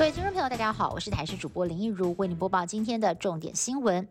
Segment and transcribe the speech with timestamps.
[0.00, 4.08] 各位听众朋友，大家好，我是台视主播林一如，为您播报今天的重点新闻。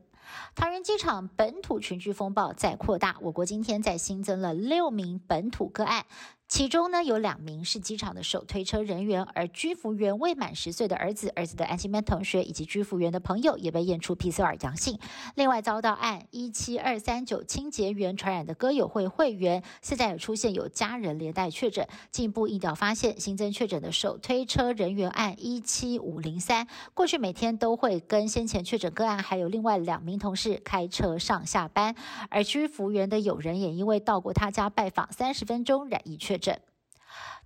[0.54, 6.05] 桃园机场本土群聚风暴在扩大，我国今天再新增了六名本土个案。
[6.50, 14.98] 其中呢，有两名是机场的手推车人员，而居服员未满十岁的儿子、儿子的安心班同学以及居服员的朋友也被验出 PCR 阳性。
[15.35, 21.88] 另外，遭到案一七二三九清洁员传染的歌友会会员，现在也出现有家人连带确诊。
[22.09, 31.93] 进一步疫调发现，新增确诊的手推车人员案一七五零三，过去每天都会跟先前确诊个案还有另外两名同事开车上下班，
[32.31, 36.38] 而居服员的友人也因为到过他家拜访三十分钟染疫确。
[36.39, 36.59] 诊。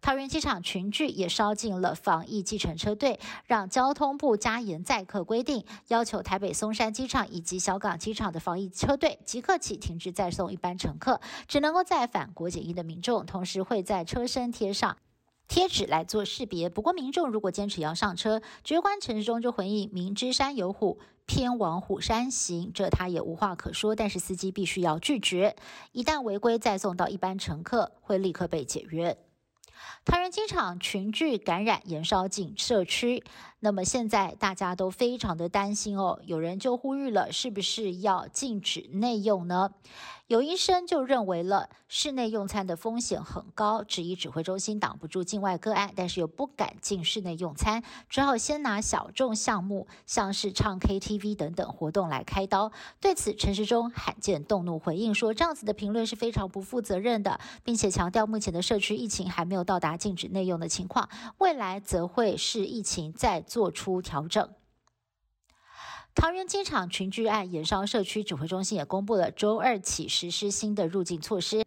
[0.01, 14.97] 桃园机场群聚也烧进了防疫计程车队，让交通部加严载客规定，要求台北松山机场以及小港机场的防疫车队即刻起停止载送一般乘客，只能够再返国检疫的民众，同时会在车身贴上
[15.47, 16.69] 贴纸来做识别。
[16.69, 23.95] 不过，民众如果坚持要上车，局官陈时中就回应：明知山有虎，偏往虎山行，这他也无话可说。
[23.95, 25.55] 但是司机必须要拒绝，
[25.91, 29.17] 一旦违规再送到一般乘客，会立刻被解约。
[30.05, 33.23] 桃园机场群聚感染延烧进社区，
[33.59, 36.19] 那么现在大家都非常的担心哦。
[36.25, 39.71] 有人就呼吁了，是不是要禁止内用呢？
[40.33, 52.71] 有医生就认为了室内用餐的风险很高，质疑指挥中心挡不住境外个案，但是又不敢进室内用餐，只好先拿小众项目，像是唱 KTV 等等活动来开刀。
[52.99, 64.49] 对此，陈时中罕见动怒回应说，这样子的评论是非常不负责任的，并且强调目前的社区疫情还没有到达禁止内用的情况，未来则会视疫情再做出调整。
[66.15, 71.65] 桃园机场群聚案延烧，社区指挥中心也公布了周二起实施新的入境措施。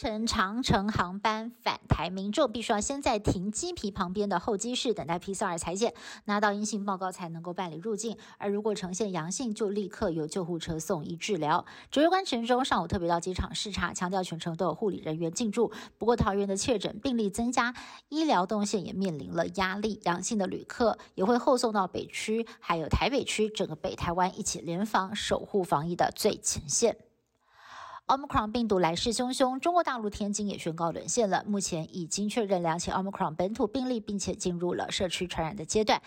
[0.00, 5.92] 乘长城航班返台民众，必须要先在停机坪旁边的候机室等待 PCR 裁剪，
[6.26, 8.16] 拿到阴性报告才能够办理入境。
[8.38, 11.66] 而如果呈现阳性，就立刻由救护车送医治疗。
[11.90, 15.72] 指挥官陈忠上午特别到机场视察，强调全程都有护理人员进驻。
[15.98, 17.74] 不过桃园的确诊病例增加，
[18.08, 27.07] 医疗动线也面临了压力，阳性的旅客也会后送到北区，还有台北区，整个北台湾一起联防守护防疫的最前线。
[28.08, 31.44] Omicron 病毒来势汹汹，中国大陆天津也宣告沦陷了。
[31.46, 36.00] 目前已经确认两起 Omicron 本土病例，并且进入了社区传染的阶段。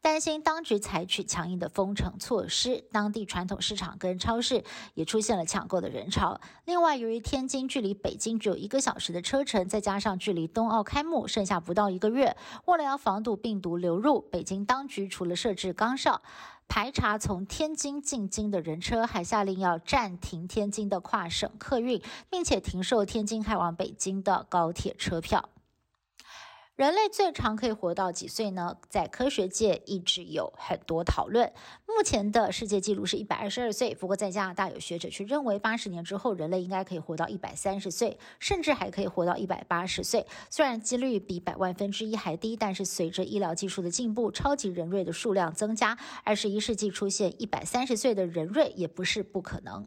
[0.00, 4.64] 担心当局采取强硬的封城措施，当地传统市场跟超市
[4.94, 6.40] 也出现了抢购的人潮。
[6.64, 12.34] 另外，由于天津距离北京只有一个小时的车程，再加上距离冬奥开幕剩下不到一个月，
[12.64, 16.22] 为了要防堵病毒流入，北京当局除了设置岗哨。
[16.74, 22.00] 排查从天津进京的人车，还下令要暂停天津的跨省客运，
[22.30, 25.50] 并且停售天津开往北京的高铁车票。
[26.74, 28.74] 人类最长可以活到几岁呢？
[28.88, 31.52] 在科学界一直有很多讨论。
[31.86, 40.26] 目前的世界纪录是一百二十二岁，不过在加拿大有学者却认为，八十年之后人类应该可以活到一百三十岁，甚至还可以活到一百八十岁。
[40.48, 49.86] 虽然几率比百万分之一还低，但是随着医疗技术的进步，超级人瑞的数量增加，二十一世纪出现一百三十岁的人瑞也不是不可能。